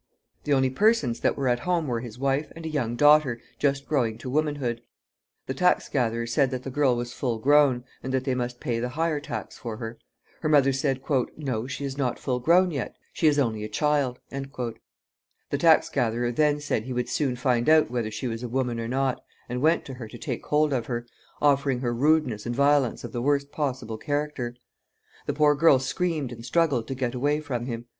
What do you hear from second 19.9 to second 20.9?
her to take hold of